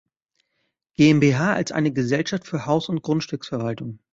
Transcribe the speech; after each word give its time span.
GmbH 0.97 1.53
als 1.53 1.71
eine 1.71 1.93
Gesellschaft 1.93 2.47
für 2.47 2.65
Haus- 2.65 2.89
und 2.89 3.03
Grundstücksverwaltung. 3.03 3.99